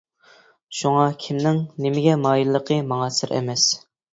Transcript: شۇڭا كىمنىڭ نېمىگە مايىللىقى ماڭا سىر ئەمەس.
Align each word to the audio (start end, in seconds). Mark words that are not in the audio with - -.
شۇڭا 0.77 1.03
كىمنىڭ 1.25 1.61
نېمىگە 1.87 2.17
مايىللىقى 2.25 2.81
ماڭا 2.95 3.13
سىر 3.19 3.37
ئەمەس. 3.39 3.69